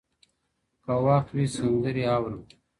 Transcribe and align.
که 0.83 0.93
وخت 1.05 1.29
وي، 1.35 1.45
سندري 1.55 2.03
اورم!؟ 2.15 2.41